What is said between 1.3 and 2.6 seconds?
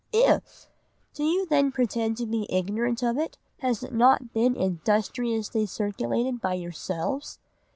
then pretend to be